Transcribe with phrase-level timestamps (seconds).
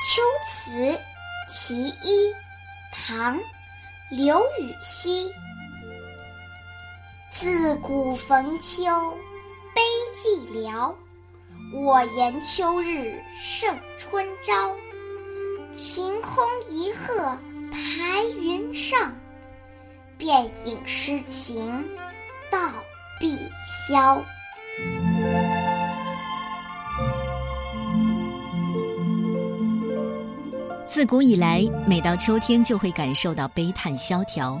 [0.00, 0.70] 秋词·
[1.48, 2.32] 其一，
[2.92, 3.36] 唐·
[4.10, 5.28] 刘禹锡。
[7.30, 8.84] 自古逢秋
[9.74, 9.82] 悲
[10.14, 10.94] 寂寥，
[11.74, 14.76] 我言秋日胜春朝。
[15.72, 17.36] 晴空一鹤
[17.72, 19.12] 排云上，
[20.16, 21.84] 便引诗情
[22.50, 22.70] 到
[23.18, 23.36] 碧
[23.66, 24.22] 霄。
[30.98, 34.60] 自古以来，每到秋天就会感受到悲叹萧条，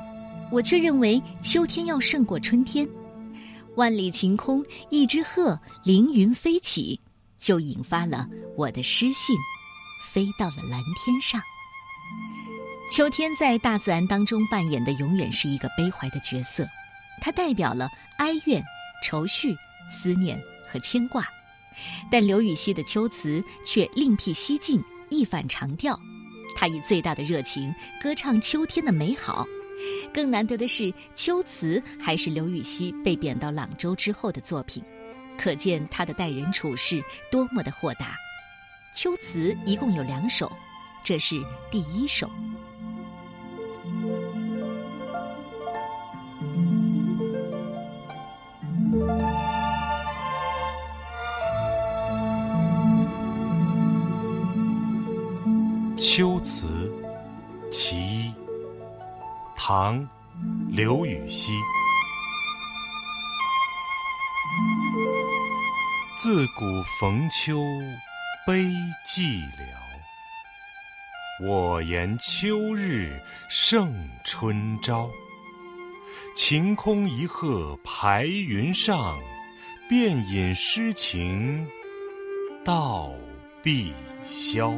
[0.52, 2.88] 我却认为秋天要胜过春天。
[3.74, 7.00] 万里晴空，一只鹤凌云飞起，
[7.38, 8.24] 就引发了
[8.56, 9.36] 我的诗兴，
[10.12, 11.42] 飞到了蓝天上。
[12.88, 16.64] 秋天在大自然当中扮演的永远是一个悲怀的角色，
[17.20, 18.62] 它代表了哀怨、
[19.02, 19.56] 愁绪、
[19.90, 21.26] 思念和牵挂。
[22.08, 24.80] 但刘禹锡的秋词却另辟蹊径，
[25.10, 25.98] 一反常调。
[26.58, 29.46] 他以最大的热情歌唱秋天的美好，
[30.12, 34.82] 更难得的是，秋词还是刘禹锡被贬到朗州之后的作品，
[35.38, 38.16] 可见他的待人处事多么的豁达。
[38.92, 40.50] 秋词一共有两首，
[41.04, 42.28] 这是第一首。
[55.98, 56.64] 秋词，
[57.72, 58.34] 其一，
[59.56, 60.08] 唐，
[60.68, 61.50] 刘禹锡。
[66.16, 66.64] 自古
[67.00, 67.58] 逢秋
[68.46, 68.62] 悲
[69.04, 69.42] 寂
[71.40, 75.10] 寥，我言秋日胜春朝。
[76.36, 79.18] 晴空一鹤排云上，
[79.88, 81.66] 便引诗情
[82.64, 83.10] 到
[83.64, 83.92] 碧
[84.28, 84.76] 霄。